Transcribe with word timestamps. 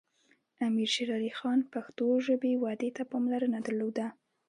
امیر 0.67 0.89
شیر 0.93 1.09
علی 1.17 1.31
خان 1.39 1.59
پښتو 1.73 2.05
ژبې 2.25 2.51
ودې 2.63 2.89
ته 2.97 3.03
پاملرنه 3.11 3.59
درلوده. 3.65 4.05